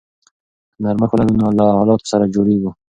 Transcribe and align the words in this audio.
که 0.73 0.77
نرمښت 0.83 1.11
ولرو 1.13 1.33
نو 1.41 1.47
له 1.57 1.63
حالاتو 1.79 2.05
سره 2.11 2.31
جوړیږو. 2.33 2.71